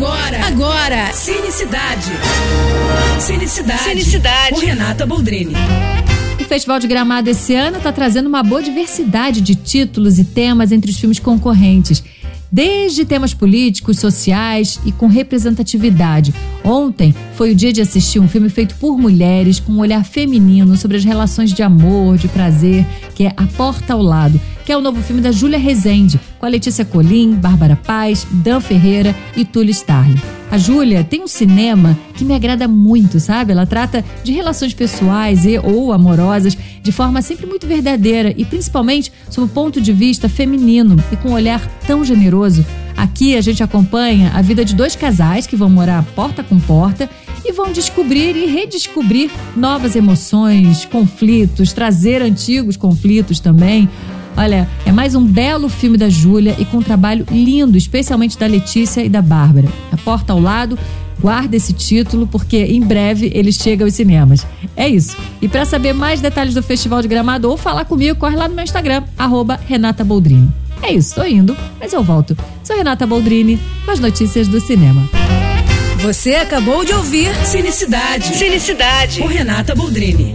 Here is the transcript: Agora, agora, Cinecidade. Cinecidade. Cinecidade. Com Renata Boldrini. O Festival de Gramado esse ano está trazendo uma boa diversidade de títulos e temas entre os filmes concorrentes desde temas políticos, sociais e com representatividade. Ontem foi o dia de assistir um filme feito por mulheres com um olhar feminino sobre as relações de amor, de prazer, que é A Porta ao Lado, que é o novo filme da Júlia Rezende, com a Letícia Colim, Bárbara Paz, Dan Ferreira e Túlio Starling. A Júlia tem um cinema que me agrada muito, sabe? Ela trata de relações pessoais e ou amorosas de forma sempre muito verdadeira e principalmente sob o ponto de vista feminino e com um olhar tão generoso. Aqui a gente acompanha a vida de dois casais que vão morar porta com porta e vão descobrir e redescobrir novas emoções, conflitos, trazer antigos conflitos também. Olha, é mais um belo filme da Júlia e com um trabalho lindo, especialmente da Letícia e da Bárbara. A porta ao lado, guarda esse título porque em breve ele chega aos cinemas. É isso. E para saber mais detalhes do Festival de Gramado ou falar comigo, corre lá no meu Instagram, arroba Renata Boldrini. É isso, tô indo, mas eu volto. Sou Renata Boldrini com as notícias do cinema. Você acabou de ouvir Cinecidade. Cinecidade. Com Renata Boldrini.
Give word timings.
Agora, 0.00 0.46
agora, 0.46 1.12
Cinecidade. 1.12 2.10
Cinecidade. 3.20 3.82
Cinecidade. 3.82 4.54
Com 4.54 4.60
Renata 4.60 5.04
Boldrini. 5.04 5.52
O 6.40 6.44
Festival 6.44 6.80
de 6.80 6.86
Gramado 6.86 7.28
esse 7.28 7.54
ano 7.54 7.76
está 7.76 7.92
trazendo 7.92 8.26
uma 8.26 8.42
boa 8.42 8.62
diversidade 8.62 9.42
de 9.42 9.54
títulos 9.54 10.18
e 10.18 10.24
temas 10.24 10.72
entre 10.72 10.90
os 10.90 10.98
filmes 10.98 11.18
concorrentes 11.18 12.02
desde 12.50 13.04
temas 13.04 13.32
políticos, 13.32 13.98
sociais 13.98 14.80
e 14.84 14.92
com 14.92 15.06
representatividade. 15.06 16.34
Ontem 16.64 17.14
foi 17.34 17.52
o 17.52 17.54
dia 17.54 17.72
de 17.72 17.80
assistir 17.80 18.18
um 18.18 18.28
filme 18.28 18.48
feito 18.48 18.74
por 18.76 18.98
mulheres 18.98 19.60
com 19.60 19.72
um 19.72 19.80
olhar 19.80 20.04
feminino 20.04 20.76
sobre 20.76 20.96
as 20.96 21.04
relações 21.04 21.52
de 21.52 21.62
amor, 21.62 22.16
de 22.16 22.28
prazer, 22.28 22.86
que 23.14 23.24
é 23.24 23.32
A 23.36 23.46
Porta 23.46 23.92
ao 23.92 24.02
Lado, 24.02 24.40
que 24.64 24.72
é 24.72 24.76
o 24.76 24.80
novo 24.80 25.02
filme 25.02 25.22
da 25.22 25.32
Júlia 25.32 25.58
Rezende, 25.58 26.20
com 26.38 26.46
a 26.46 26.48
Letícia 26.48 26.84
Colim, 26.84 27.34
Bárbara 27.34 27.76
Paz, 27.76 28.26
Dan 28.30 28.60
Ferreira 28.60 29.14
e 29.36 29.44
Túlio 29.44 29.70
Starling. 29.70 30.39
A 30.50 30.58
Júlia 30.58 31.04
tem 31.04 31.22
um 31.22 31.28
cinema 31.28 31.96
que 32.14 32.24
me 32.24 32.34
agrada 32.34 32.66
muito, 32.66 33.20
sabe? 33.20 33.52
Ela 33.52 33.66
trata 33.66 34.04
de 34.24 34.32
relações 34.32 34.74
pessoais 34.74 35.44
e 35.44 35.56
ou 35.58 35.92
amorosas 35.92 36.58
de 36.82 36.90
forma 36.90 37.22
sempre 37.22 37.46
muito 37.46 37.68
verdadeira 37.68 38.34
e 38.36 38.44
principalmente 38.44 39.12
sob 39.28 39.46
o 39.46 39.48
ponto 39.48 39.80
de 39.80 39.92
vista 39.92 40.28
feminino 40.28 40.96
e 41.12 41.16
com 41.16 41.28
um 41.28 41.34
olhar 41.34 41.64
tão 41.86 42.04
generoso. 42.04 42.66
Aqui 42.96 43.36
a 43.36 43.40
gente 43.40 43.62
acompanha 43.62 44.32
a 44.34 44.42
vida 44.42 44.64
de 44.64 44.74
dois 44.74 44.96
casais 44.96 45.46
que 45.46 45.56
vão 45.56 45.70
morar 45.70 46.04
porta 46.16 46.42
com 46.42 46.58
porta 46.58 47.08
e 47.44 47.52
vão 47.52 47.72
descobrir 47.72 48.36
e 48.36 48.46
redescobrir 48.46 49.30
novas 49.56 49.94
emoções, 49.94 50.84
conflitos, 50.84 51.72
trazer 51.72 52.22
antigos 52.22 52.76
conflitos 52.76 53.38
também. 53.38 53.88
Olha, 54.36 54.68
é 54.86 54.92
mais 54.92 55.14
um 55.14 55.24
belo 55.24 55.68
filme 55.68 55.98
da 55.98 56.08
Júlia 56.08 56.56
e 56.58 56.64
com 56.64 56.78
um 56.78 56.82
trabalho 56.82 57.26
lindo, 57.30 57.76
especialmente 57.76 58.38
da 58.38 58.46
Letícia 58.46 59.02
e 59.02 59.08
da 59.08 59.20
Bárbara. 59.20 59.68
A 59.92 59.96
porta 59.98 60.32
ao 60.32 60.40
lado, 60.40 60.78
guarda 61.20 61.56
esse 61.56 61.72
título 61.72 62.26
porque 62.26 62.56
em 62.56 62.80
breve 62.80 63.30
ele 63.34 63.52
chega 63.52 63.84
aos 63.84 63.94
cinemas. 63.94 64.46
É 64.76 64.88
isso. 64.88 65.16
E 65.42 65.48
para 65.48 65.64
saber 65.64 65.92
mais 65.92 66.20
detalhes 66.20 66.54
do 66.54 66.62
Festival 66.62 67.02
de 67.02 67.08
Gramado 67.08 67.50
ou 67.50 67.56
falar 67.56 67.84
comigo, 67.84 68.18
corre 68.18 68.36
lá 68.36 68.48
no 68.48 68.54
meu 68.54 68.64
Instagram, 68.64 69.02
arroba 69.18 69.60
Renata 69.66 70.02
Boldrini. 70.02 70.50
É 70.82 70.92
isso, 70.92 71.14
tô 71.14 71.24
indo, 71.24 71.54
mas 71.78 71.92
eu 71.92 72.02
volto. 72.02 72.36
Sou 72.64 72.74
Renata 72.74 73.06
Boldrini 73.06 73.60
com 73.84 73.90
as 73.90 74.00
notícias 74.00 74.48
do 74.48 74.60
cinema. 74.60 75.06
Você 75.98 76.34
acabou 76.36 76.82
de 76.82 76.94
ouvir 76.94 77.28
Cinecidade. 77.44 78.34
Cinecidade. 78.34 79.20
Com 79.20 79.26
Renata 79.26 79.74
Boldrini. 79.74 80.34